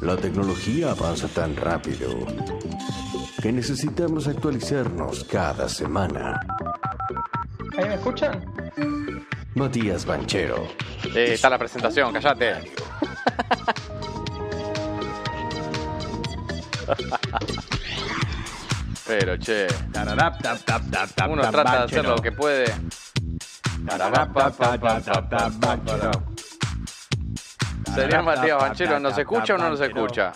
[0.00, 2.10] La tecnología avanza tan rápido
[3.42, 6.40] que necesitamos actualizarnos cada semana.
[7.76, 8.44] ¿Ahí me escuchan?
[9.54, 10.68] Matías Banchero.
[11.14, 12.54] Eh, está la presentación, callate.
[19.06, 19.66] Pero che,
[21.28, 22.66] uno trata de hacer lo que puede.
[27.94, 30.32] Sería Matías Banchero, ¿nos escucha o no nos escucha?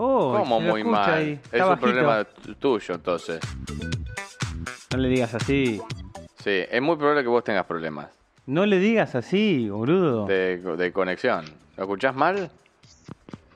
[0.00, 1.12] Oh, ¿Cómo muy mal?
[1.12, 1.40] ahí.
[1.50, 1.80] Es un bajito.
[1.80, 3.40] problema tu- tuyo, entonces.
[4.92, 5.80] No le digas así.
[6.44, 8.06] Sí, es muy probable que vos tengas problemas
[8.46, 10.24] No le digas así, boludo.
[10.26, 11.44] de, de conexión.
[11.76, 12.50] ¿Lo escuchás mal?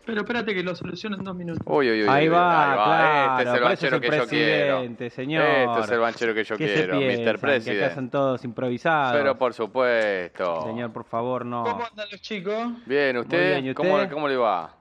[0.05, 1.63] Pero espérate que lo soluciono en dos minutos.
[1.65, 2.09] Uy, uy, uy.
[2.09, 3.39] Ahí va, claro.
[3.39, 5.11] Este es el banchero el que yo quiero.
[5.11, 5.43] señor.
[5.45, 6.97] Este es el banchero que yo ¿Qué se quiero?
[6.97, 7.03] Mr.
[7.03, 7.95] Que acá President.
[7.95, 9.13] son todos improvisados.
[9.17, 10.63] Pero por supuesto.
[10.67, 11.63] Señor, por favor, no.
[11.63, 12.73] ¿Cómo andan los chicos?
[12.87, 13.61] Bien, ¿usted?
[13.61, 14.11] bien, ¿y ¿Cómo, usted?
[14.11, 14.75] ¿Cómo le va?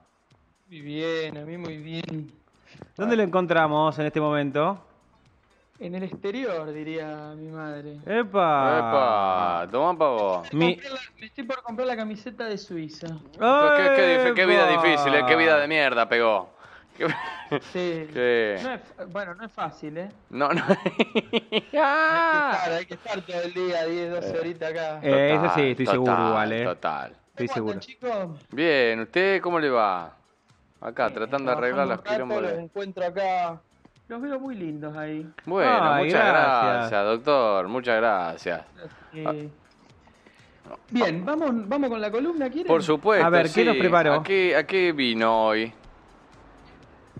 [0.68, 2.32] Muy bien, a mí muy bien.
[2.96, 4.82] ¿Dónde lo encontramos en este momento?
[5.82, 7.96] En el exterior, diría mi madre.
[8.06, 8.78] ¡Epa!
[8.78, 10.54] Epa, toma pa' vos.
[10.54, 13.08] Mi- Compré la- me estoy por comprar la camiseta de Suiza.
[13.32, 16.50] Qué, qué qué vida difícil, eh, qué vida de mierda pegó.
[16.96, 17.08] Qué-
[17.72, 18.06] Sí.
[18.14, 20.08] qué- No es, bueno, no es fácil, ¿eh?
[20.30, 20.62] No, no.
[20.68, 20.76] Hay
[21.50, 25.00] que estar, hay que estar todo el día, 10, 12 horitas acá.
[25.02, 26.64] Eh, eso sí, estoy Total, seguro igual, eh.
[26.64, 27.16] Total.
[27.30, 27.80] Estoy ¿Cómo seguro.
[27.80, 28.46] chicos?
[28.52, 30.14] Bien, ¿usted cómo le va?
[30.80, 32.44] Acá, Bien, tratando de arreglar un quilombos.
[32.44, 33.60] encuentro acá.
[34.12, 35.26] Los veo muy lindos ahí.
[35.46, 36.90] Bueno, Ay, muchas gracias.
[36.90, 37.68] gracias, doctor.
[37.68, 38.62] Muchas gracias.
[39.14, 39.48] Eh,
[40.90, 42.66] Bien, vamos, vamos con la columna, ¿quieren?
[42.66, 43.26] Por supuesto.
[43.26, 43.64] A ver, ¿qué sí.
[43.64, 44.12] nos preparó?
[44.12, 45.72] ¿A qué, a qué vino hoy?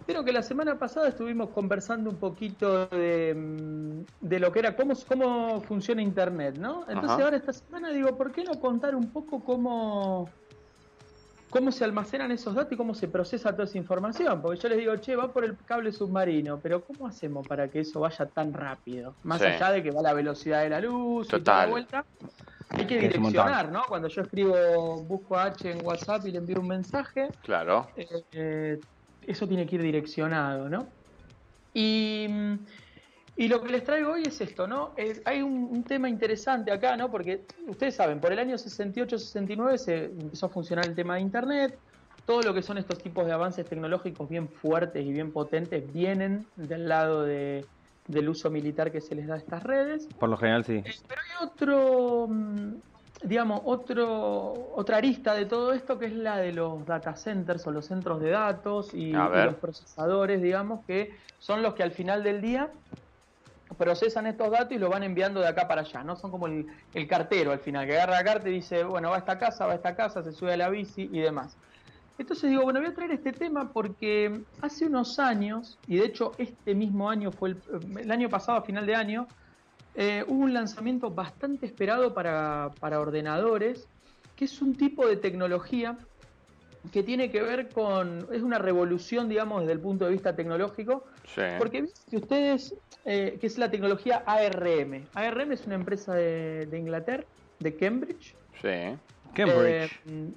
[0.06, 4.76] Creo que la semana pasada estuvimos conversando un poquito de, mm, de lo que era,
[4.76, 6.82] cómo, cómo funciona Internet, ¿no?
[6.88, 7.24] Entonces Ajá.
[7.24, 10.28] ahora esta semana digo, ¿por qué no contar un poco cómo,
[11.52, 14.40] cómo se almacenan esos datos y cómo se procesa toda esa información?
[14.40, 17.80] Porque yo les digo, che, va por el cable submarino, pero ¿cómo hacemos para que
[17.80, 19.16] eso vaya tan rápido?
[19.22, 19.48] Más Sí.
[19.48, 21.66] allá de que va a la velocidad de la luz y toda Total.
[21.66, 22.06] la vuelta.
[22.70, 23.82] Hay que direccionar, ¿no?
[23.86, 27.86] Cuando yo escribo, busco a H en WhatsApp y le envío un mensaje, Claro.
[27.96, 28.80] eh, eh,
[29.20, 30.88] eso tiene que ir direccionado, ¿no?
[31.74, 32.26] Y,
[33.36, 34.92] y lo que les traigo hoy es esto, ¿no?
[34.96, 37.10] Es- hay un, un tema interesante acá, ¿no?
[37.10, 41.78] Porque ustedes saben, por el año 68-69 se empezó a funcionar el tema de Internet.
[42.26, 46.46] Todo lo que son estos tipos de avances tecnológicos bien fuertes y bien potentes vienen
[46.56, 47.66] del lado de-
[48.06, 50.08] del uso militar que se les da a estas redes.
[50.18, 50.82] Por lo general, sí.
[50.84, 52.74] Eh, Pero hay otro, mm,
[53.24, 57.70] digamos, otro, otra arista de todo esto que es la de los data centers o
[57.70, 62.40] los centros de datos y, los procesadores, digamos, que son los que al final del
[62.40, 62.70] día
[63.82, 66.14] procesan estos datos y los van enviando de acá para allá, ¿no?
[66.14, 69.16] Son como el, el cartero al final, que agarra la carta y dice, bueno, va
[69.16, 71.56] a esta casa, va a esta casa, se sube a la bici y demás.
[72.16, 76.30] Entonces digo, bueno, voy a traer este tema porque hace unos años, y de hecho
[76.38, 77.56] este mismo año fue el,
[77.98, 79.26] el año pasado, a final de año,
[79.96, 83.88] eh, hubo un lanzamiento bastante esperado para, para ordenadores,
[84.36, 85.98] que es un tipo de tecnología
[86.90, 91.04] que tiene que ver con, es una revolución, digamos, desde el punto de vista tecnológico,
[91.24, 91.42] Sí.
[91.58, 95.06] porque viste que ustedes, eh, que es la tecnología ARM.
[95.14, 97.24] ARM es una empresa de, de Inglaterra,
[97.60, 98.96] de Cambridge, Sí.
[99.34, 100.00] Cambridge.
[100.06, 100.30] eh,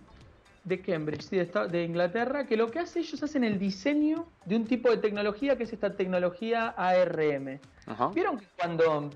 [0.63, 4.25] de Cambridge, sí, de, esta- de Inglaterra, que lo que hace ellos hacen el diseño
[4.45, 7.59] de un tipo de tecnología que es esta tecnología ARM.
[7.85, 8.07] Ajá.
[8.09, 9.09] ¿Vieron que cuando,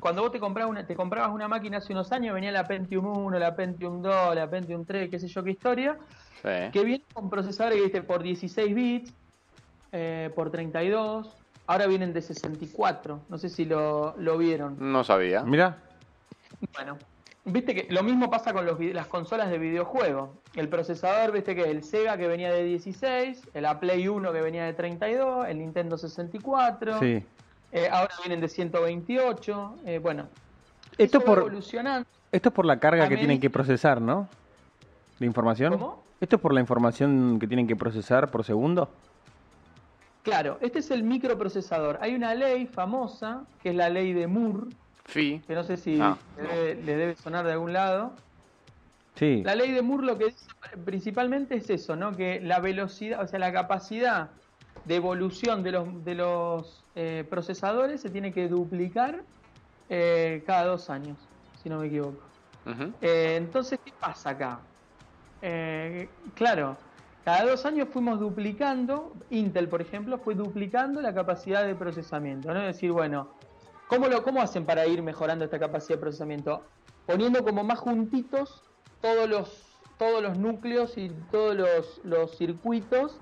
[0.00, 3.06] cuando vos te comprabas, una, te comprabas una máquina hace unos años, venía la Pentium
[3.06, 5.98] 1, la Pentium 2, la Pentium 3, qué sé yo qué historia,
[6.42, 6.70] Sí.
[6.72, 9.12] que vienen con procesadores que viste por 16 bits,
[9.92, 14.76] eh, por 32, ahora vienen de 64, no sé si lo, lo vieron.
[14.80, 15.42] No sabía.
[15.42, 15.78] Mira,
[16.74, 16.96] Bueno,
[17.44, 20.30] viste que lo mismo pasa con los, las consolas de videojuegos.
[20.54, 24.40] El procesador, viste que el Sega que venía de 16, el la Play 1 que
[24.40, 27.22] venía de 32, el Nintendo 64, sí.
[27.72, 30.26] eh, ahora vienen de 128, eh, bueno.
[30.98, 32.06] Esto por- evolucionando.
[32.32, 34.28] Esto es por la carga A que tienen que procesar, ¿no?
[35.18, 35.72] La información.
[35.74, 36.02] ¿Cómo?
[36.22, 38.88] ¿Esto es por la información que tienen que procesar por segundo?
[40.22, 41.98] Claro, este es el microprocesador.
[42.00, 44.68] Hay una ley famosa, que es la ley de Moore,
[45.04, 45.42] Fi.
[45.44, 48.12] que no sé si Ah, le, debe, le debe sonar de algún lado.
[49.16, 49.42] Sí.
[49.44, 50.46] La ley de Moore lo que dice
[50.84, 52.12] principalmente es eso, ¿no?
[52.16, 54.30] Que la velocidad, o sea, la capacidad
[54.84, 59.22] de evolución de los, de los eh, procesadores se tiene que duplicar
[59.90, 61.18] eh, cada dos años,
[61.60, 62.20] si no me equivoco.
[63.00, 64.60] Eh, entonces, ¿qué pasa acá?
[65.42, 66.76] Eh, claro,
[67.24, 72.60] cada dos años fuimos duplicando, Intel, por ejemplo, fue duplicando la capacidad de procesamiento, ¿no?
[72.60, 73.28] Es decir, bueno,
[73.92, 76.62] ¿Cómo, lo, ¿Cómo hacen para ir mejorando esta capacidad de procesamiento?
[77.04, 78.62] Poniendo como más juntitos
[79.02, 83.20] todos los, todos los núcleos y todos los, los circuitos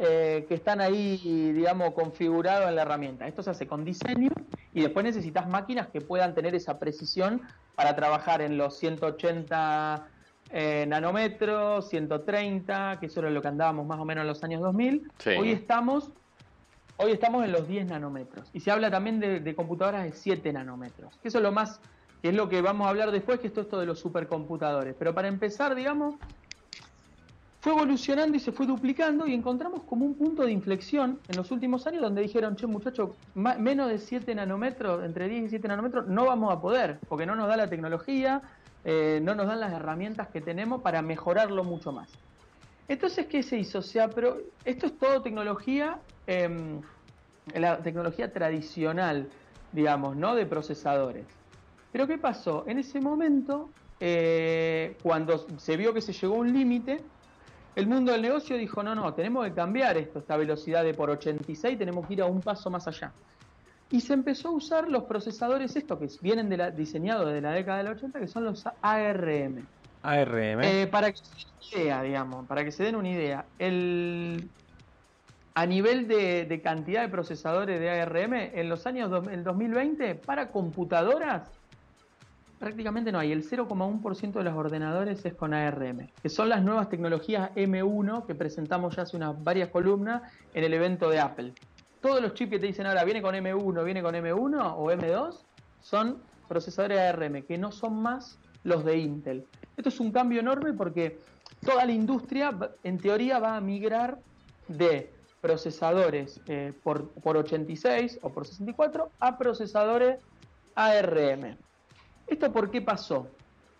[0.00, 3.28] eh, que están ahí, digamos, configurados en la herramienta.
[3.28, 4.30] Esto se hace con diseño
[4.74, 7.40] y después necesitas máquinas que puedan tener esa precisión
[7.76, 10.04] para trabajar en los 180
[10.50, 14.60] eh, nanómetros, 130, que eso era lo que andábamos más o menos en los años
[14.62, 15.10] 2000.
[15.38, 16.10] Hoy estamos
[17.00, 21.16] Hoy estamos en los 10 nanómetros y se habla también de, computadoras de 7 nanómetros.
[21.22, 21.80] Que eso es lo más,
[22.20, 24.96] que es lo que vamos a hablar después, que esto es esto de los supercomputadores.
[24.98, 26.16] Pero para empezar, digamos,
[27.60, 31.52] fue evolucionando y se fue duplicando y encontramos como un punto de inflexión en los
[31.52, 36.08] últimos años donde dijeron, che muchachos, menos de 7 nanómetros, entre 10 y 7 nanómetros,
[36.08, 38.42] no vamos a poder, porque no nos da la tecnología,
[38.84, 42.08] eh, no nos dan las herramientas que tenemos para mejorarlo mucho más.
[42.88, 43.80] Entonces, ¿qué se hizo?
[43.80, 46.80] O sea, pero esto es todo tecnología, eh,
[47.54, 49.28] la tecnología tradicional,
[49.72, 50.34] digamos, ¿no?
[50.34, 51.26] De procesadores.
[51.92, 52.64] Pero ¿qué pasó?
[52.66, 53.70] En ese momento,
[54.00, 57.02] eh, cuando se vio que se llegó a un límite,
[57.76, 61.10] el mundo del negocio dijo, no, no, tenemos que cambiar esto, esta velocidad de por
[61.10, 63.12] 86, tenemos que ir a un paso más allá.
[63.90, 67.52] Y se empezó a usar los procesadores estos que vienen de la, diseñados de la
[67.52, 69.66] década del 80, que son los ARM.
[70.02, 70.62] ARM.
[70.62, 74.48] Eh, para que se den una idea, digamos, para que se den una idea, el,
[75.54, 81.50] a nivel de, cantidad de procesadores de ARM, en los años el 2020, para computadoras,
[82.58, 83.32] prácticamente no hay.
[83.32, 88.34] El 0,1% de los ordenadores es con ARM, que son las nuevas tecnologías M1 que
[88.34, 90.22] presentamos ya hace unas varias columnas
[90.54, 91.52] en el evento de Apple.
[92.00, 95.36] Todos los chips que te dicen ahora viene con M1, viene con M1 o M2,
[95.80, 96.18] son
[96.48, 99.44] procesadores ARM, que no son más los de Intel.
[99.76, 101.18] Esto es un cambio enorme porque
[101.64, 104.18] toda la industria, en teoría, va a migrar
[104.68, 110.18] de procesadores eh, por, por 86 o por 64 a procesadores
[110.74, 111.56] ARM.
[112.26, 113.28] ¿Esto por qué pasó?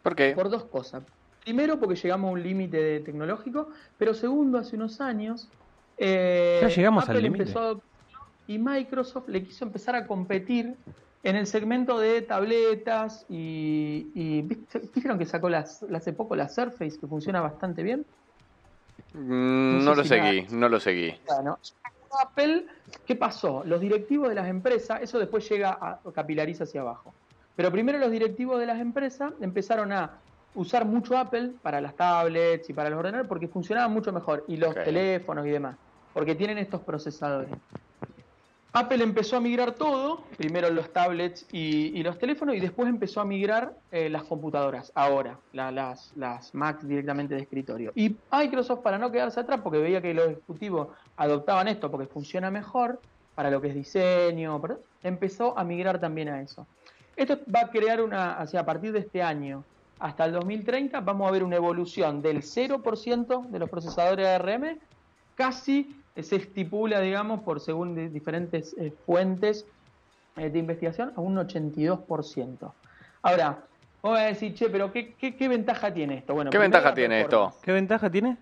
[0.03, 0.33] ¿Por qué?
[0.35, 1.03] Por dos cosas.
[1.45, 5.49] Primero, porque llegamos a un límite tecnológico, pero segundo, hace unos años.
[5.97, 7.53] Eh, ya llegamos al límite.
[8.49, 10.75] Y Microsoft le quiso empezar a competir
[11.23, 14.43] en el segmento de tabletas y, y
[14.95, 18.07] ¿vieron que sacó las, hace poco la Surface que funciona bastante bien?
[19.13, 21.15] Mm, no, lo seguí, no lo seguí.
[21.27, 21.59] Bueno,
[22.23, 22.67] Apple,
[23.07, 23.63] ¿qué pasó?
[23.65, 27.13] Los directivos de las empresas, eso después llega a capilariza hacia abajo.
[27.55, 30.13] Pero primero los directivos de las empresas empezaron a
[30.55, 34.57] usar mucho Apple para las tablets y para los ordenadores porque funcionaba mucho mejor y
[34.57, 35.77] los teléfonos y demás,
[36.15, 37.51] porque tienen estos procesadores.
[38.73, 43.25] Apple empezó a migrar todo, primero los tablets y, los teléfonos, y después empezó a
[43.25, 47.93] migrar eh, las computadoras, ahora, las, las Macs directamente de escritorio.
[47.95, 52.51] Y Microsoft, para no quedarse atrás, porque veía que los ejecutivos adoptaban esto porque funciona
[52.51, 53.01] mejor,
[53.35, 54.61] para lo que es diseño,
[55.03, 56.67] empezó a migrar también a eso.
[57.17, 59.65] Esto va a crear una, hacia a partir de este año
[59.99, 64.79] hasta el 2030, vamos a ver una evolución del 0% de los procesadores ARM
[65.35, 69.67] casi se estipula, digamos, por según diferentes eh, fuentes
[70.37, 72.73] eh, de investigación, a un 82%.
[73.23, 73.59] Ahora,
[74.03, 76.35] vos a decir, che, pero ¿qué, qué, ventaja tiene esto?
[76.35, 77.53] Bueno, ¿Qué ventaja tiene esto?
[77.63, 78.37] ¿Qué ventaja tiene?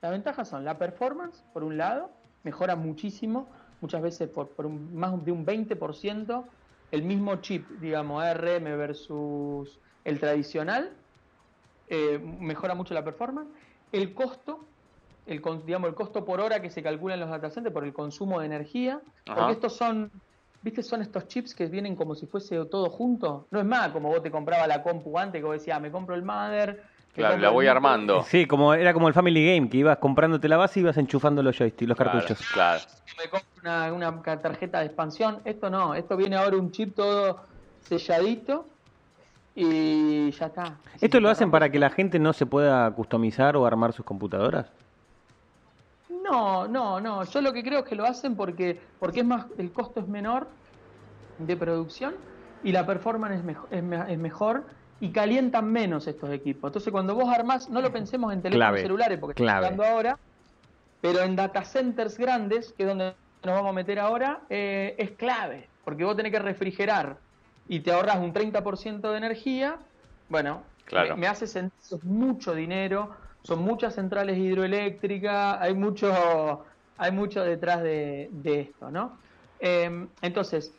[0.00, 2.10] Las ventajas son la performance, por un lado,
[2.44, 3.48] mejora muchísimo,
[3.80, 6.44] muchas veces por, más de un 20%,
[6.90, 10.92] el mismo chip, digamos, ARM versus el tradicional,
[11.88, 13.48] eh, mejora mucho la performance.
[13.92, 14.64] El costo,
[15.28, 17.92] el, digamos, el costo por hora que se calcula en los data centers por el
[17.92, 20.10] consumo de energía, porque estos son,
[20.62, 20.82] ¿viste?
[20.82, 23.46] Son estos chips que vienen como si fuese todo junto.
[23.50, 25.90] No es más como vos te comprabas la compu antes, que vos decías, ah, me
[25.90, 26.82] compro el mother.
[27.14, 28.22] Claro, la voy armando.
[28.22, 31.42] Sí, como era como el Family Game, que ibas comprándote la base y ibas enchufando
[31.42, 32.38] los joysticks, los cartuchos.
[32.52, 32.80] Claro.
[33.18, 35.38] Me compro una, una tarjeta de expansión.
[35.44, 37.40] Esto no, esto viene ahora un chip todo
[37.82, 38.66] selladito
[39.56, 40.76] y ya está.
[41.00, 44.70] ¿Esto lo hacen para que la gente no se pueda customizar o armar sus computadoras?
[46.30, 47.24] No, no, no.
[47.24, 50.08] Yo lo que creo es que lo hacen porque, porque es más, el costo es
[50.08, 50.48] menor
[51.38, 52.14] de producción
[52.62, 54.64] y la performance es, mejor, es, mejor
[55.00, 56.68] y calientan menos estos equipos.
[56.68, 60.18] Entonces, cuando vos armás, no lo pensemos en teléfonos celulares, porque estamos hablando ahora,
[61.00, 65.12] pero en data centers grandes, que es donde nos vamos a meter ahora, eh, es
[65.12, 67.16] clave, porque vos tenés que refrigerar
[67.68, 69.76] y te ahorras un 30% de energía.
[70.28, 76.64] Bueno, me, me hace sentir mucho dinero son muchas centrales hidroeléctricas, hay mucho,
[76.96, 79.18] hay mucho detrás de, esto, ¿no?
[79.60, 80.72] Em, entonces,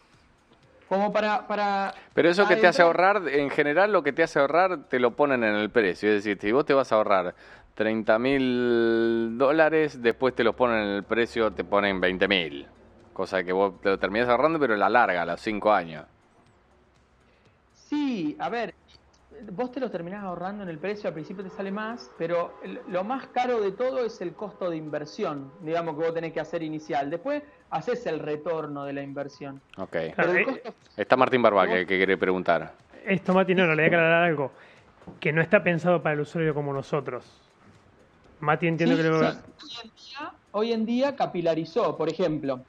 [0.87, 1.93] como para, para...
[2.13, 5.15] Pero eso que te hace ahorrar, en general lo que te hace ahorrar te lo
[5.15, 7.35] ponen en el precio, es decir, si vos te vas a ahorrar
[7.79, 12.67] 30 mil dólares, después te los ponen en el precio, te ponen 20 mil.
[13.13, 16.05] Cosa que vos te lo terminás ahorrando, pero la larga, a los cinco años.
[17.73, 18.73] Sí, a ver,
[19.51, 22.81] vos te lo terminás ahorrando en el precio, al principio te sale más, pero el-
[22.87, 26.39] lo más caro de todo es el costo de inversión, digamos, que vos tenés que
[26.39, 27.09] hacer inicial.
[27.09, 29.61] Después haces el retorno de la inversión.
[29.77, 29.89] Ok.
[29.91, 32.75] Pero Claro, el eh, costo Está Martín Barba que, que quiere preguntar.
[33.05, 34.51] Esto, Mati, no, no, le voy a aclarar algo.
[35.19, 37.25] Que no está pensado para el usuario como nosotros.
[38.39, 39.31] Mati entiendo Sí, que lo...
[39.31, 39.37] sí.
[39.71, 42.65] Hoy en día, hoy en día capilarizó, por ejemplo,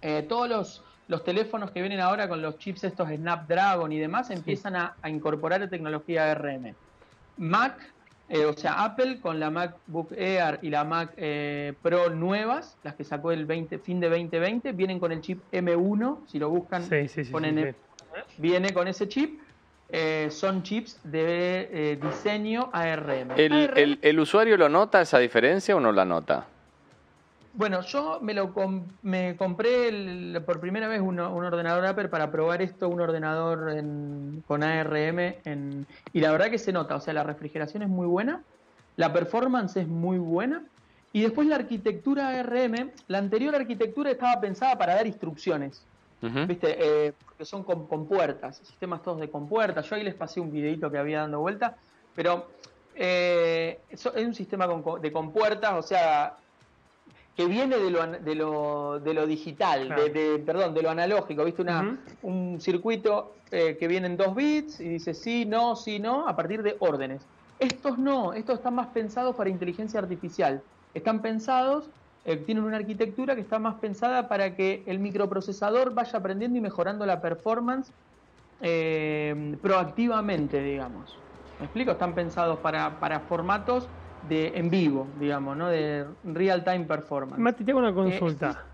[0.00, 4.30] eh, todos los, los teléfonos que vienen ahora con los chips estos Snapdragon y demás
[4.30, 6.76] empiezan a, a incorporar tecnología ARM.
[7.36, 7.80] Mac,
[8.28, 12.94] eh, o sea, Apple con la MacBook Air y la Mac eh, Pro nuevas, las
[12.94, 16.84] que sacó el 20, fin de 2020, vienen con el chip M1, si lo buscan,
[16.84, 17.32] Sí, sí, sí.
[17.32, 18.40] ponen sí, el- sí.
[18.40, 19.40] viene con ese chip.
[19.92, 23.32] eh, son chips de eh, diseño ARM.
[23.36, 26.46] ¿El, ARM el- el usuario lo nota esa diferencia o no la nota?
[27.52, 28.52] Bueno, yo me lo
[29.02, 33.70] me compré el- por primera vez un, un ordenador Apple para probar esto, un ordenador
[33.70, 37.88] en- con ARM en- y la verdad que se nota, o sea, la refrigeración es
[37.88, 38.44] muy buena,
[38.96, 40.64] la performance es muy buena
[41.12, 45.84] y después la arquitectura ARM, la anterior arquitectura estaba pensada para dar instrucciones.
[46.46, 46.76] ¿viste?
[46.78, 49.88] Eh, porque son con, con puertas, sistemas todos de compuertas.
[49.88, 51.76] Yo ahí les pasé un videito que había dando vuelta,
[52.14, 52.50] pero
[52.94, 56.36] eh, es un sistema con de compuertas, o sea,
[57.34, 60.02] que viene de lo, de lo, de lo digital, Claro.
[60.04, 61.62] de, de- perdón, de lo analógico, ¿viste?
[61.62, 62.04] Una.
[62.20, 66.36] Un circuito eh, que viene en dos bits y dice sí, no, sí, no, a
[66.36, 67.28] partir de órdenes.
[67.58, 70.64] Estos no, estos están más pensados para inteligencia artificial.
[70.92, 71.90] Están pensados,
[72.24, 76.60] eh, tienen una arquitectura que está más pensada para que el microprocesador vaya aprendiendo y
[76.62, 77.94] mejorando la performance
[78.60, 81.24] eh, proactivamente, digamos.
[81.58, 81.92] ¿Me explico?
[81.92, 83.90] Están pensados para, para formatos
[84.22, 85.68] de en vivo, digamos, ¿no?
[85.68, 87.38] De real time performance.
[87.40, 88.64] Mati, te hago una consulta.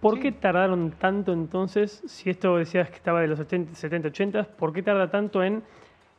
[0.00, 0.20] ¿Por sí.
[0.20, 4.72] qué tardaron tanto entonces, si esto decías que estaba de los 70, 70 80, ¿por
[4.72, 5.62] qué tarda tanto en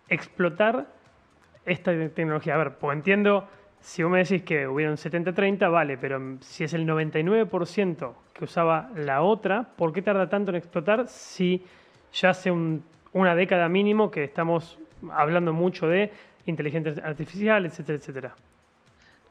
[0.09, 0.87] explotar
[1.65, 2.55] esta tecnología?
[2.55, 3.47] A ver, pues entiendo,
[3.79, 8.89] si vos me decís que hubieron 70-30, vale, pero si es el 99% que usaba
[8.95, 11.63] la otra, ¿por qué tarda tanto en explotar si
[12.13, 12.83] ya hace un-
[13.13, 14.79] una década mínimo que estamos
[15.11, 16.11] hablando mucho de
[16.51, 18.35] inteligencia artificial, etcétera, etcétera?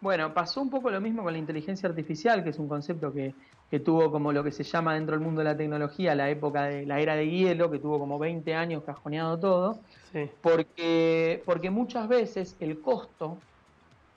[0.00, 3.35] Bueno, pasó un poco lo mismo con la inteligencia artificial, que es un concepto que,
[3.70, 6.64] que tuvo como lo que se llama dentro del mundo de la tecnología la época
[6.64, 9.78] de la era de hielo, que tuvo como 20 años cajoneado todo,
[10.12, 10.30] Sí.
[10.40, 13.38] porque, porque muchas veces el costo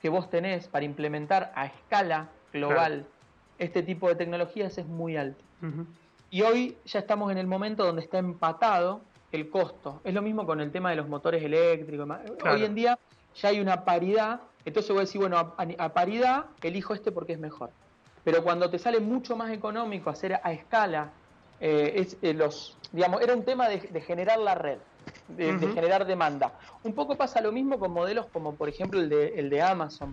[0.00, 3.04] que vos tenés para implementar a escala global
[3.58, 5.42] este tipo de tecnologías es muy alto.
[6.30, 9.00] Y hoy ya estamos en el momento donde está empatado
[9.32, 10.00] el costo.
[10.04, 12.06] Es lo mismo con el tema de los motores eléctricos.
[12.38, 12.56] Claro.
[12.56, 12.98] Hoy en día
[13.34, 17.38] ya hay una paridad, entonces voy a decir, bueno, a, paridad elijo este porque es
[17.38, 17.70] mejor.
[18.24, 21.10] Pero cuando te sale mucho más económico hacer a escala,
[21.60, 24.78] eh, es, eh, los, digamos, era un tema de, de generar la red,
[25.28, 26.52] de, de generar demanda.
[26.82, 30.12] Un poco pasa lo mismo con modelos como, por ejemplo, el de, el de Amazon.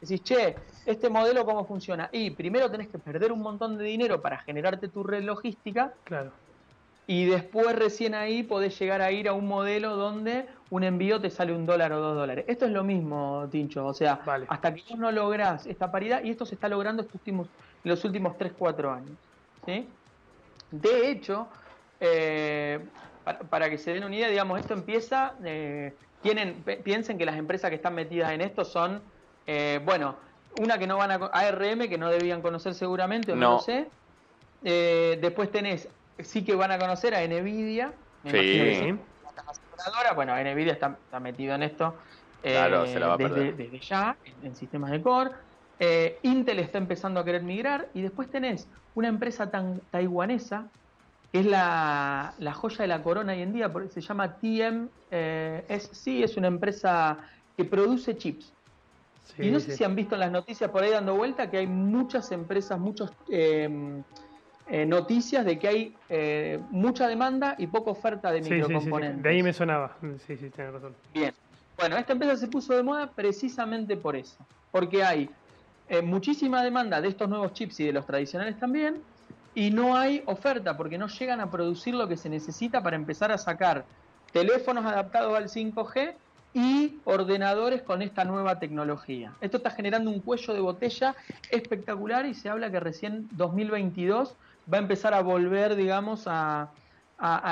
[0.00, 2.10] Decís, che, ¿este modelo cómo funciona?
[2.12, 6.32] Y primero tenés que perder un montón de dinero para generarte tu red logística Claro.
[7.06, 11.30] Y después recién ahí podés llegar a ir a un modelo donde un envío te
[11.30, 12.44] sale un dólar o dos dólares.
[12.48, 13.86] Esto es lo mismo, Tincho.
[13.86, 14.46] O sea, Vale.
[14.48, 17.48] hasta que vos no lográs esta paridad, y esto se está logrando estos últimos,
[17.84, 19.18] en los últimos 3, 4 años.
[19.66, 19.86] ¿sí?
[20.70, 21.46] De hecho,
[22.00, 22.80] eh,
[23.24, 27.36] para, para que se den una idea, digamos, esto empieza, eh, tienen, piensen que las
[27.36, 29.02] empresas que están metidas en esto son,
[29.46, 30.16] eh, bueno,
[30.58, 33.52] una que no van a, ARM, que no debían conocer seguramente, o no, No.
[33.52, 33.86] lo sé.
[34.64, 37.92] Eh, después tenés, sí que van a conocer a Nvidia.
[38.22, 38.36] me Sí.
[38.38, 38.98] imagino
[39.34, 40.14] que aseguradoras.
[40.14, 41.94] Bueno, Nvidia está, está metido en esto
[42.42, 43.56] eh, Claro, se la va a desde, perder.
[43.56, 45.30] desde ya, en, en sistemas de core.
[45.78, 50.66] Eh, Intel está empezando a querer migrar y después tenés una empresa tan taiwanesa
[51.32, 56.22] que es la, la joya de la corona hoy en día, porque se llama TMSC,
[56.22, 57.18] es una empresa
[57.56, 58.52] que produce chips.
[59.24, 59.70] Sí, y no sí.
[59.72, 62.78] sé si han visto en las noticias por ahí dando vuelta que hay muchas empresas,
[64.66, 68.54] muchas noticias de que hay eh, mucha demanda y poca oferta de Sí, sí, sí,
[68.54, 68.62] sí.
[68.62, 69.22] microcomponentes.
[69.22, 69.96] De ahí me sonaba.
[70.26, 70.94] Sí, sí, tienes razón.
[71.12, 71.34] Bien.
[71.76, 74.36] Bueno, esta empresa se puso de moda precisamente por eso.
[74.70, 75.28] Porque hay
[75.88, 79.02] eh, muchísima demanda de estos nuevos chips y de los tradicionales también.
[79.54, 83.30] Y no hay oferta porque no llegan a producir lo que se necesita para empezar
[83.30, 83.84] a sacar
[84.32, 86.14] teléfonos adaptados al 5G
[86.54, 89.32] y ordenadores con esta nueva tecnología.
[89.40, 91.14] Esto está generando un cuello de botella
[91.50, 94.36] espectacular y se habla que recién 2022
[94.72, 96.70] va a empezar a volver, digamos, a,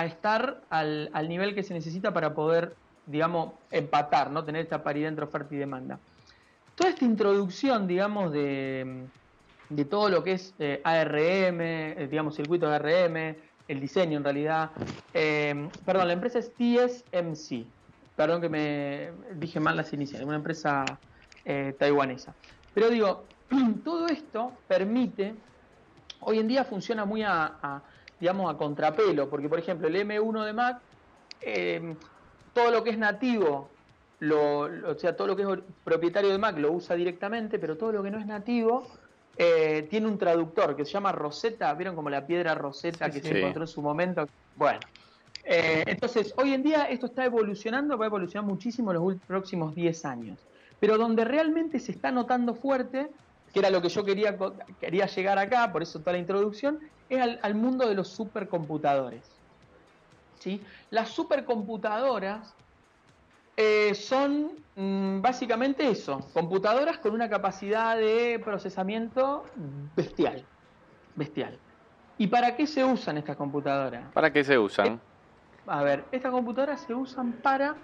[0.05, 2.75] estar al, nivel que se necesita para poder,
[3.07, 4.45] digamos, empatar, ¿no?
[4.45, 5.99] Tener esta paridad entre oferta y demanda.
[6.75, 9.07] Toda esta introducción, digamos, de,
[9.89, 13.37] todo lo que es eh, ARM, eh, digamos, circuitos de ARM,
[13.69, 14.71] el diseño en realidad.
[15.15, 17.67] Eh, perdón, la empresa es TSMC.
[18.17, 20.85] Perdón que me dije mal las iniciales, una empresa
[21.79, 22.35] taiwanesa.
[22.75, 23.25] Pero digo,
[23.85, 25.35] todo esto permite,
[26.23, 27.85] hoy en día funciona muy a, a,
[28.19, 30.83] digamos, a contrapelo, porque por ejemplo el M1 de Mac,
[31.41, 31.97] eh,
[32.53, 33.79] todo lo que es nativo,
[34.19, 35.49] lo, lo- o sea, todo lo que es
[35.83, 38.93] propietario de Mac lo usa directamente, pero todo lo que no es nativo
[39.37, 43.23] eh, tiene un traductor que se llama Rosetta, ¿vieron como la piedra Rosetta Sí, que
[43.23, 43.29] sí.
[43.29, 44.27] se encontró en su momento?
[44.55, 44.81] Bueno.
[45.45, 49.75] Eh, entonces, hoy en día esto está evolucionando, va a evolucionar muchísimo en los próximos
[49.75, 50.47] 10 años.
[50.79, 53.11] Pero donde realmente se está notando fuerte,
[53.53, 54.37] que era lo que yo quería,
[54.81, 59.23] quería llegar acá, por eso toda la introducción, es al, al mundo de los supercomputadores.
[60.39, 60.61] ¿Sí?
[60.91, 62.55] Las supercomputadoras
[63.57, 69.45] eh, son mm, básicamente eso, computadoras con una capacidad de procesamiento
[69.95, 70.45] bestial.
[71.15, 71.59] Bestial.
[72.17, 74.11] ¿Y para qué se usan estas computadoras?
[74.15, 75.01] ¿Para qué se usan?
[75.67, 77.77] A ver, estas computadoras se usan para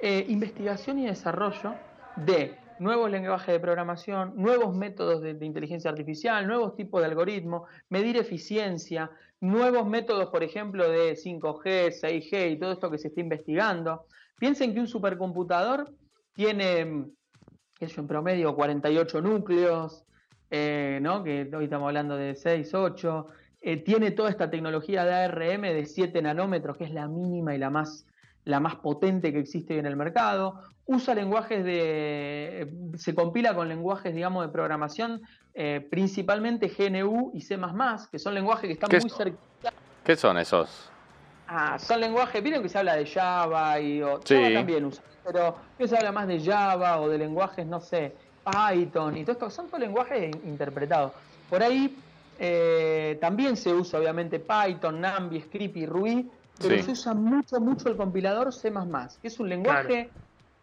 [0.00, 1.74] eh, investigación y desarrollo
[2.16, 8.16] de nuevos lenguajes de programación, nuevos métodos de, inteligencia artificial, nuevos tipos de algoritmos, medir
[8.16, 9.10] eficiencia,
[9.40, 14.06] nuevos métodos, por ejemplo, de 5G, 6G y todo esto que se está investigando.
[14.38, 15.92] Piensen que un supercomputador
[16.32, 17.10] tiene, mm,
[17.78, 20.04] qué sé yo, en promedio 48 núcleos,
[20.50, 21.24] eh, ¿no?
[21.24, 23.26] que hoy estamos hablando de 6, 8,
[23.60, 27.58] eh, tiene toda esta tecnología de ARM de 7 nanómetros, que es la mínima y
[27.58, 28.06] la más,
[28.44, 30.60] la más potente que existe hoy en el mercado.
[30.84, 32.72] Usa lenguajes de.
[32.96, 35.20] se compila con lenguajes, digamos, de programación,
[35.54, 37.58] eh, principalmente GNU y C,
[38.10, 39.38] que son lenguajes que están ¿Qué muy cerca.
[40.04, 40.90] ¿Qué son esos?
[41.46, 44.34] Ah, son lenguajes, vieron que se habla de Java y o, Sí.
[44.34, 48.16] Java también usa, pero que se habla más de Java o de lenguajes, no sé,
[48.44, 51.12] Python y todo esto, son todos lenguajes in- interpretados.
[51.48, 51.96] Por ahí
[52.38, 56.28] eh, también se usa obviamente Python, Nambi, Script y Ruby,
[56.60, 56.82] pero Sí.
[56.82, 58.70] se usa mucho, mucho el compilador C++,
[59.20, 60.10] que es un lenguaje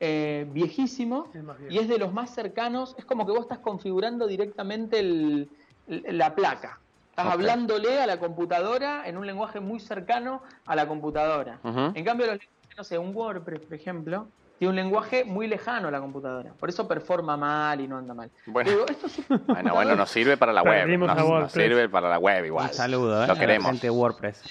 [0.02, 4.28] eh, viejísimo Es y es de los más cercanos, es como que vos estás configurando
[4.28, 5.50] directamente el-
[5.88, 6.80] la placa.
[7.10, 11.60] Estás hablándole a la computadora en un lenguaje muy cercano a la computadora.
[11.64, 15.90] En cambio, los lenguajes, no sé, un WordPress, por ejemplo, tiene un lenguaje muy lejano
[15.90, 16.54] a la computadora.
[16.54, 18.30] Por eso performa mal y no anda mal.
[18.46, 18.70] Bueno.
[18.72, 18.86] Digo,
[19.48, 20.88] Bueno, bueno, nos sirve para la web.
[20.98, 22.68] Nos, a sirve para la web igual.
[22.68, 23.28] Un saludo, ¿eh?
[23.28, 23.72] Lo a la queremos.
[23.72, 24.44] gente de WordPress.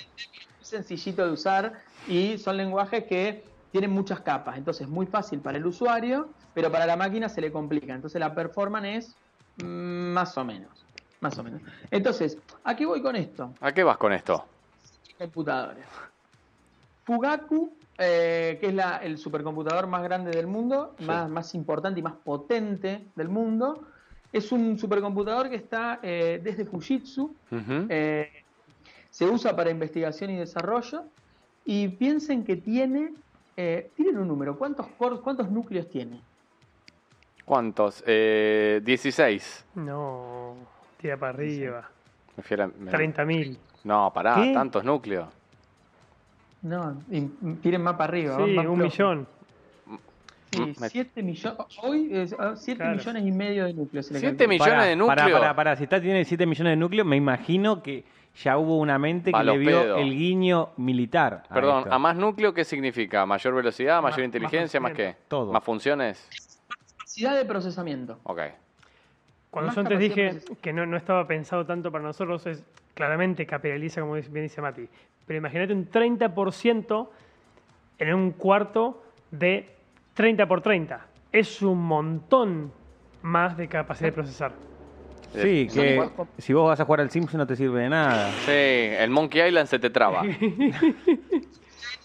[0.68, 4.56] Sencillito de usar y son lenguajes que tienen muchas capas.
[4.56, 7.94] Entonces, muy fácil para el usuario, pero para la máquina se le complica.
[7.94, 9.16] Entonces, la performance es
[9.64, 10.86] más o menos.
[11.20, 11.60] Más o menos.
[11.90, 13.52] Entonces, ¿a qué voy con esto?
[13.60, 14.44] ¿A qué vas con esto?
[15.18, 15.84] computadores.
[17.04, 21.04] Fugaku, eh, que es la- el supercomputador más grande del mundo, Sí.
[21.04, 23.88] más, más importante y más potente del mundo,
[24.30, 27.34] es un supercomputador que está eh, desde Fujitsu,
[27.88, 28.37] eh,
[29.10, 31.04] se usa para investigación y desarrollo,
[31.64, 33.12] y piensen que tiene,
[33.56, 36.20] eh, tienen un número, ¿cuántos, cores- cuántos núcleos tiene?
[37.44, 38.02] ¿Cuántos?
[38.06, 39.64] Eh, 16.
[39.74, 40.54] No,
[41.00, 41.88] tira para arriba.
[42.36, 43.58] Me fui a la- me- 30.000.
[43.84, 44.52] No, pará, ¿Qué?
[44.52, 45.28] tantos núcleos.
[46.62, 47.00] No,
[47.62, 48.36] tienen más para arriba.
[48.44, 49.26] Sí, más un millón.
[50.50, 52.10] Sí, Mm, me- 7 millones, hoy
[52.56, 52.96] 7 Claro.
[52.96, 54.06] millones y medio de núcleos.
[54.06, 54.64] se le Siete calcula.
[54.66, 55.16] millones de núcleos.
[55.22, 55.76] Para, para, para.
[55.76, 58.04] Si está, tiene 7 millones de núcleos, me imagino que
[58.36, 61.42] ya hubo una mente que le vio el guiño militar.
[61.48, 61.94] a Perdón, esto.
[61.94, 63.26] a más núcleo, ¿qué significa?
[63.26, 65.16] ¿Mayor velocidad, Más- mayor inteligencia, más, más qué?
[65.28, 65.52] Todo.
[65.52, 66.28] ¿Más funciones?
[66.96, 68.18] Capacidad de procesamiento.
[68.24, 68.40] Ok.
[69.50, 72.62] Cuando Más yo antes dije que no, no estaba pensado tanto para nosotros, es
[72.94, 74.88] claramente capitaliza, como dice- bien dice Mati.
[75.26, 77.10] Pero imagínate un 30%
[77.98, 79.68] en un cuarto de
[80.14, 81.06] 30 por 30.
[81.32, 82.72] Es un montón
[83.22, 84.52] más de capacidad de procesar.
[85.32, 88.32] Sí, Son que si vos vas a jugar al Sims no te sirve de nada.
[88.44, 90.22] Sí, el Monkey Island se te traba.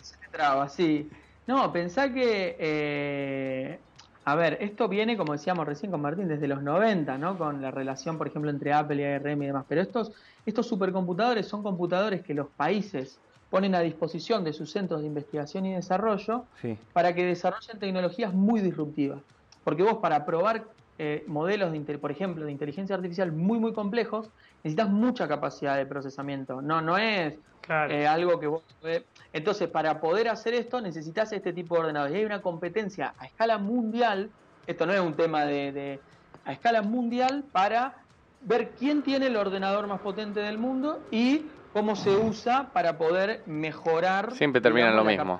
[0.01, 1.09] Se te traba, sí.
[1.47, 2.55] No, pensá que.
[2.59, 3.79] eh,
[4.25, 7.37] a ver, esto viene, como decíamos recién con Martín, desde los 90, ¿no?
[7.37, 9.65] Con la relación, por ejemplo, entre Apple y ARM y demás.
[9.67, 10.13] Pero estos,
[10.45, 15.65] estos supercomputadores son computadores que los países ponen a disposición de sus centros de investigación
[15.65, 16.77] y desarrollo Sí.
[16.93, 19.19] para que desarrollen tecnologías muy disruptivas.
[19.63, 20.63] Porque vos para probar
[20.97, 24.29] eh, modelos, de, por ejemplo, de inteligencia artificial muy, muy complejos,
[24.63, 26.61] necesitas mucha capacidad de procesamiento.
[26.61, 27.93] No, no es Claro.
[27.93, 28.63] eh, algo que vos...
[28.81, 32.15] podés- Entonces, para poder hacer esto, necesitas este tipo de ordenadores.
[32.15, 34.29] Y hay una competencia a escala mundial,
[34.67, 35.71] esto no es un tema de...
[35.71, 35.99] de-
[36.45, 37.95] a escala mundial para
[38.41, 43.43] ver quién tiene el ordenador más potente del mundo y cómo se usa para poder
[43.47, 44.33] mejorar...
[44.33, 45.39] Siempre termina lo mismo.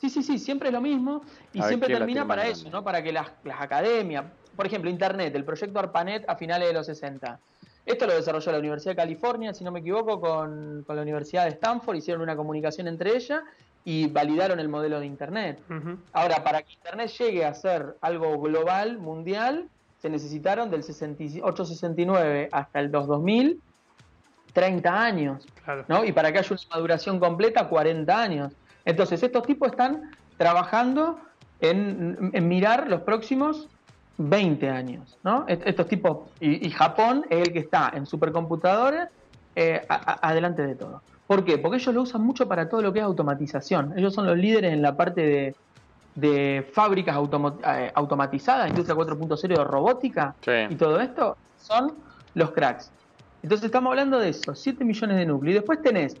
[0.00, 2.68] Sí, sí, sí, siempre es lo mismo y A siempre ¿quién la termina para eso?
[2.70, 2.84] ¿no?
[2.84, 6.86] Para que las, las academias, por ejemplo, Internet, el proyecto ARPANET a finales de los
[6.86, 7.38] 60.
[7.86, 11.44] Esto lo desarrolló la Universidad de California, si no me equivoco, con, con la Universidad
[11.44, 13.42] de Stanford, hicieron una comunicación entre ellas
[13.86, 15.62] y validaron el modelo de Internet.
[16.12, 19.68] Ahora, para que Internet llegue a ser algo global, mundial,
[20.02, 23.60] se necesitaron del 68-69 hasta el 2000,
[24.52, 25.46] 30 años.
[25.64, 25.84] Claro.
[25.86, 26.04] ¿no?
[26.04, 28.52] Y para que haya una maduración completa, 40 años.
[28.86, 31.18] Entonces, estos tipos están trabajando
[31.60, 33.68] en, en mirar los próximos
[34.18, 35.44] 20 años, ¿no?
[35.48, 39.08] Est- Estos tipos, y, y Japón es el que está en supercomputadores
[39.54, 41.02] eh, a- a- adelante de todo.
[41.26, 41.58] ¿Por qué?
[41.58, 43.98] Porque ellos lo usan mucho para todo lo que es automatización.
[43.98, 45.54] Ellos son los líderes en la parte de,
[46.14, 50.52] de fábricas automo- eh, automatizadas, industria 4.0 de robótica Sí.
[50.70, 51.94] y todo esto, son
[52.34, 52.92] los cracks.
[53.42, 55.52] Entonces estamos hablando de eso, 7 millones de núcleos.
[55.52, 56.16] Y después tenés,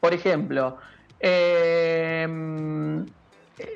[0.00, 0.76] por ejemplo,
[1.22, 2.26] eh,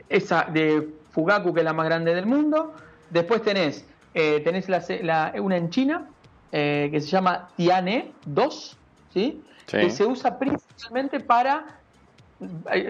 [0.08, 2.74] esa de Fugaku, que es la más grande del mundo.
[3.10, 6.06] Después tenés, eh, tenés la, la- una en China,
[6.52, 8.76] eh, que se llama Tiane 2,
[9.14, 9.42] ¿sí?
[9.66, 9.78] Sí.
[9.78, 11.64] que se usa principalmente para,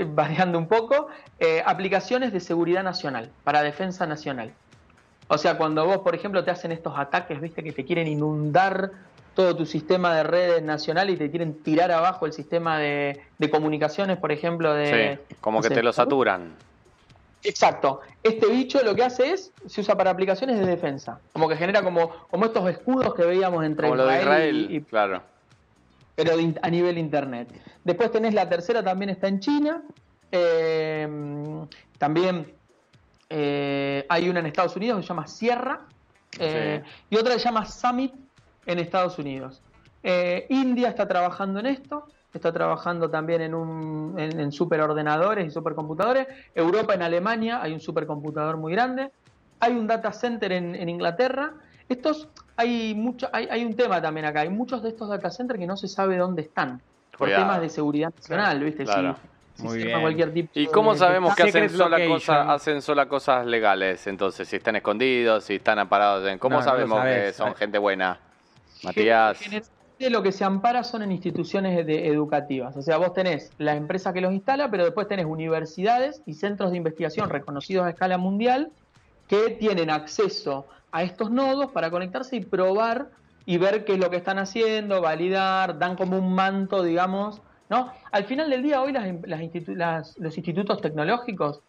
[0.08, 1.08] variando un poco,
[1.64, 4.52] aplicaciones de seguridad nacional, para defensa nacional.
[5.28, 8.90] O sea, cuando vos, por ejemplo, te hacen estos ataques, viste, que te quieren inundar
[9.36, 13.50] todo tu sistema de redes nacional y te quieren tirar abajo el sistema de, de
[13.50, 15.18] comunicaciones, por ejemplo, de...
[15.28, 16.54] Sí, como no que sé, te lo saturan.
[17.44, 18.00] Exacto.
[18.22, 21.20] Este bicho lo que hace es, se usa para aplicaciones de defensa.
[21.34, 24.70] Como que genera como, como estos escudos que veíamos entre Como lo de Israel Israel,
[24.72, 25.22] y- y, claro.
[26.14, 27.48] pero de a nivel internet.
[27.84, 29.82] Después tenés la tercera, también está en China.
[30.32, 31.06] Eh,
[31.98, 32.52] también
[33.28, 35.80] eh, hay una en Estados Unidos que se llama Sierra.
[36.38, 38.12] eh, Y otra que se llama Summit
[38.66, 39.62] en Estados Unidos.
[40.02, 42.06] Eh, India está trabajando en esto.
[42.34, 46.26] Está trabajando también en, un, en, en superordenadores y supercomputadores.
[46.54, 49.10] Europa, en Alemania, hay un supercomputador muy grande.
[49.60, 51.54] Hay un data center en, en Inglaterra.
[51.88, 54.40] Estos, hay, mucho, hay, hay un tema también acá.
[54.40, 56.82] Hay muchos de estos data centers que no se sabe dónde están.
[57.12, 57.44] Por Cuidado.
[57.44, 58.84] temas de seguridad nacional, ¿viste?
[58.84, 59.16] Claro.
[59.54, 59.98] Si, Muy bien.
[60.02, 64.06] cualquier tipo ¿Y cómo de- sabemos que hacen sola, cosa, hacen sola cosas legales?
[64.06, 66.38] Entonces, si están escondidos, si están aparados en...
[66.38, 68.18] ¿Cómo No, sabemos que son gente buena?
[68.82, 69.38] Matías.
[69.38, 72.76] Generalmente lo que se ampara son en instituciones de- educativas.
[72.76, 76.70] O sea, vos tenés la empresa que los instala, pero después tenés universidades y centros
[76.70, 78.70] de investigación reconocidos a escala mundial
[79.28, 83.08] que tienen acceso a estos nodos para conectarse y probar
[83.44, 87.92] y ver qué es lo que están haciendo, validar, dan como un manto, digamos, ¿no?
[88.12, 91.60] Al final del día, hoy las, las institu- las- los institutos tecnológicos,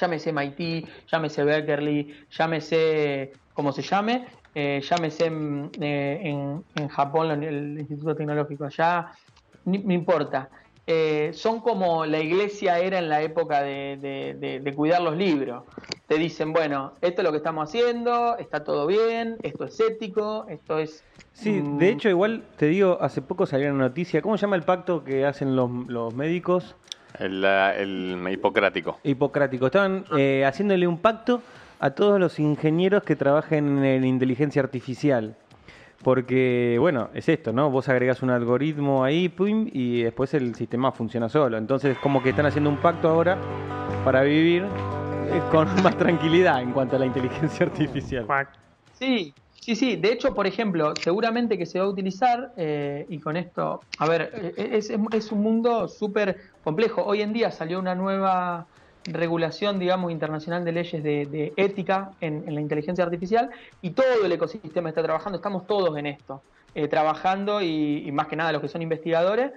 [0.00, 7.42] llámese MIT, llámese Berkeley, llámese como se llame, eh, llámese en, eh, en- en Japón
[7.42, 9.12] el Instituto Tecnológico, allá,
[9.64, 10.50] ni- no importa.
[10.86, 15.16] Eh, son como la iglesia era en la época de, de- de- de cuidar los
[15.16, 15.64] libros.
[16.06, 20.46] Te dicen, bueno, esto es lo que estamos haciendo, está todo bien, esto es ético,
[20.48, 21.04] esto es...
[21.32, 24.20] Sí, mm, de hecho, igual te digo, hace poco salió una noticia.
[24.20, 26.76] ¿Cómo se llama el pacto que hacen los, los médicos?
[27.18, 28.98] El, el hipocrático.
[29.04, 29.66] Hipocrático.
[29.66, 31.40] Estaban eh, haciéndole un pacto
[31.82, 35.34] a todos los ingenieros que trabajen en inteligencia artificial.
[36.04, 37.70] Porque, bueno, es esto, ¿no?
[37.70, 41.58] Vos agregás un algoritmo ahí pum, y después el sistema funciona solo.
[41.58, 43.36] Entonces, como que están haciendo un pacto ahora
[44.04, 48.26] para vivir eh, con más tranquilidad en cuanto a la inteligencia artificial.
[48.92, 49.96] Sí, sí, sí.
[49.96, 54.06] De hecho, por ejemplo, seguramente que se va a utilizar, eh, y con esto, a
[54.06, 57.02] ver, eh, es, es- es un mundo súper complejo.
[57.04, 58.68] Hoy en día salió una nueva
[59.04, 64.24] regulación, digamos, internacional de leyes de, de ética en, en la inteligencia artificial y todo
[64.24, 66.42] el ecosistema está trabajando, estamos todos en esto,
[66.74, 69.52] eh, trabajando y, y más que nada los que son investigadores,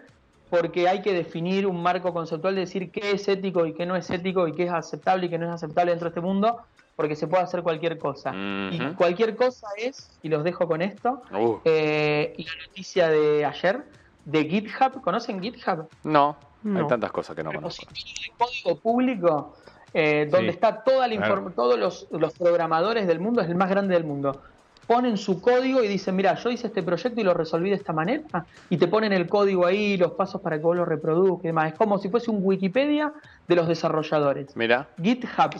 [0.49, 3.95] porque hay que definir un marco conceptual de decir qué es ético y qué no
[3.95, 6.57] es ético y qué es aceptable y qué no es aceptable dentro de este mundo,
[6.95, 8.31] porque se puede hacer cualquier cosa.
[8.71, 13.83] Y cualquier cosa es, y los dejo con esto, Uh, eh, la noticia de ayer
[14.23, 15.01] de GitHub.
[15.01, 15.89] ¿Conocen GitHub?
[16.03, 17.85] no, hay tantas cosas que no conozco.
[17.85, 19.55] de código público
[19.93, 21.45] eh, donde Sí, está toda la claro.
[21.45, 24.41] inform- todos los, los programadores del mundo, es el más grande del mundo.
[24.87, 27.93] Ponen su código y dicen, mira, yo hice este proyecto y lo resolví de esta
[27.93, 28.23] manera,
[28.69, 31.71] y te ponen el código ahí, los pasos para que vos lo reproduzcas y demás.
[31.71, 33.11] Es como si fuese un Wikipedia
[33.47, 34.55] de los desarrolladores.
[34.55, 35.55] Mira, GitHub.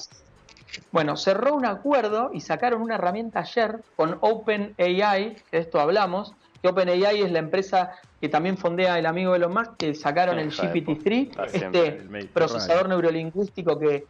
[0.92, 6.34] Bueno, cerró un acuerdo y sacaron una herramienta ayer con OpenAI, que de esto hablamos,
[6.66, 10.48] que OpenAI es la empresa que también fondea el amigo Elon Musk, que sacaron el
[10.48, 14.06] Hija de GPT-3, puta, siempre, este procesador neurolingüístico que,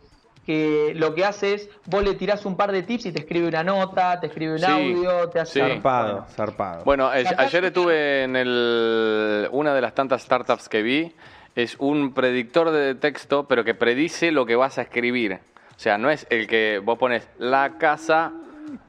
[0.45, 3.47] que lo que hace es, vos le tirás un par de tips y te escribe
[3.47, 5.59] una nota, te escribe un Sí, audio, te hace...
[5.59, 5.59] sí.
[5.59, 6.83] Zarpado, zarpado.
[6.85, 11.13] bueno, Acá- ayer estuve en el, una de las tantas startups que vi,
[11.55, 15.39] es un predictor de texto, pero que predice lo que vas a escribir.
[15.75, 18.31] O sea, no es el que vos pones la casa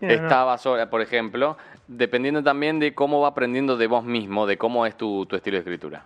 [0.00, 1.56] estaba sola, por ejemplo,
[1.88, 5.56] dependiendo también de cómo va aprendiendo de vos mismo, de cómo es tu, tu estilo
[5.56, 6.04] de escritura.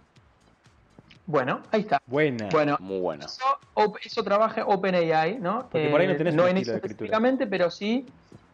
[1.26, 2.00] Bueno, ahí está.
[2.06, 2.48] Buena.
[2.50, 3.24] Bueno, Muy bueno.
[3.24, 5.68] eso, op- eso trabaja OpenAI, ¿no?
[5.70, 6.90] Porque por ahí no tenés un en estilo eso de escritura.
[7.06, 8.04] específicamente, pero sí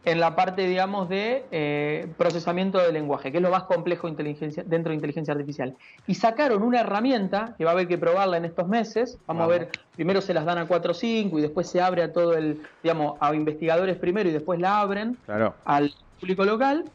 [0.05, 4.11] en la parte, digamos, de eh, procesamiento del lenguaje, que es lo más complejo de
[4.11, 5.75] inteligencia, dentro de inteligencia artificial.
[6.05, 9.17] Y sacaron una herramienta que va a haber que probarla en estos meses.
[9.25, 12.03] Vamos, a ver, primero se las dan a 4 o 5 y después se abre
[12.03, 15.55] a todo el, digamos, a investigadores primero y después la abren Claro.
[15.65, 16.85] al público local,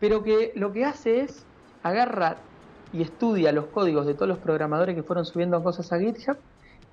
[0.00, 1.46] pero que lo que hace es
[1.82, 2.36] agarra
[2.92, 6.36] y estudia los códigos de todos los programadores que fueron subiendo cosas a GitHub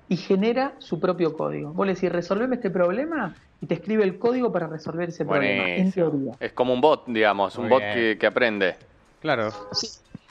[0.08, 1.72] y genera su propio código.
[1.72, 5.68] Vos le decís, resolveme este problema y te escribe el código para resolver ese problema,
[5.68, 6.32] en teoría.
[6.40, 8.76] Es como un bot, digamos, un bot que, que aprende.
[9.20, 9.50] Claro.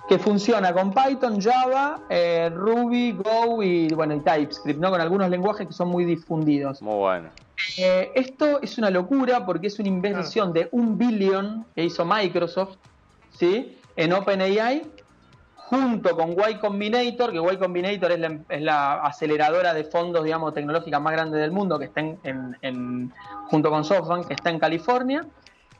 [0.08, 4.90] Que funciona con Python, Java, eh, Ruby, Go y bueno y TypeScript, ¿no?
[4.90, 6.82] Con algunos lenguajes que son muy difundidos.
[6.82, 7.30] Muy bueno.
[7.78, 12.78] Eh, esto es una locura porque es una inversión de un billón que hizo Microsoft
[13.32, 13.78] ¿sí?
[13.96, 14.84] en OpenAI
[15.56, 20.54] junto con Y Combinator, que Y Combinator es la, es la aceleradora de fondos digamos,
[20.54, 23.14] tecnológica más grande del mundo, que está en, en- en-
[23.50, 25.26] junto con SoftBank, que está en California.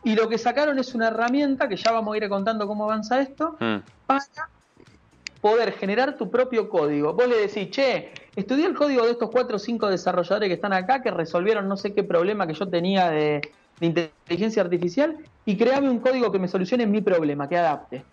[0.08, 3.20] Y lo que sacaron es una herramienta, que ya vamos a ir contando cómo avanza
[3.20, 3.80] esto, Mm.
[4.06, 4.24] para
[5.42, 7.14] poder generar tu propio código.
[7.14, 10.72] Vos le decís, che, estudié el código de estos cuatro o cinco desarrolladores que están
[10.72, 13.42] acá, que resolvieron no sé qué problema que yo tenía de,
[13.82, 18.06] de inteligencia artificial, y créame un código que me solucione mi problema, que adapte.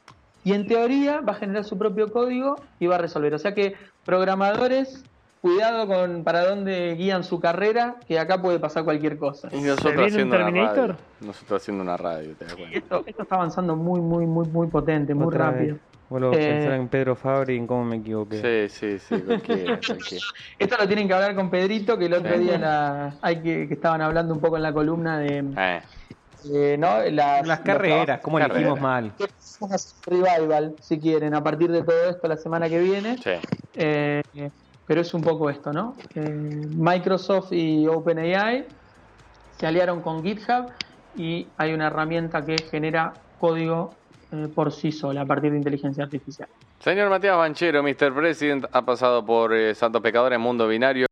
[0.43, 3.35] Y en teoría va a generar su propio código y va a resolver.
[3.35, 5.05] O sea que programadores,
[5.45, 9.49] cuidado con para dónde guían su carrera, que acá puede pasar cualquier cosa.
[9.53, 10.89] Y nosotros haciendo una Terminator?
[10.89, 10.97] radio.
[11.21, 12.79] Nosotros haciendo una radio, te das cuenta.
[12.79, 15.75] Esto, esto está avanzando muy, muy, muy, muy potente, muy Otra rápido.
[15.75, 15.83] vez.
[16.09, 18.69] Vuelvo a Eh, pensar en Pedro Fabri y en cómo me equivoqué.
[18.71, 20.25] Sí, sí, sí, cualquiera, cualquiera.
[20.59, 22.39] Esto lo tienen que hablar con Pedrito, que el otro Sí.
[22.41, 25.45] día la- hay que, que estaban hablando un poco en la columna de,
[26.55, 27.03] Eh, ¿no?
[27.11, 28.55] las, Las carreras, cómo Carrera.
[28.61, 29.13] elegimos mal.
[29.19, 32.79] los- Vamos a hacer revival, si quieren, a partir de todo esto la semana que
[32.81, 33.19] viene.
[33.19, 33.31] sí.
[34.87, 35.95] Pero es un poco esto, ¿no?
[36.15, 36.29] Eh,
[36.77, 38.67] Microsoft y OpenAI
[39.59, 40.67] se aliaron con GitHub
[41.17, 43.95] y hay una herramienta que genera código
[44.33, 46.49] eh, por sí sola a partir de inteligencia artificial.
[46.81, 48.13] Señor Matías Banchero, Mr.
[48.15, 51.07] President, ha pasado por eh, Santos Pecadores, Mundo Binario.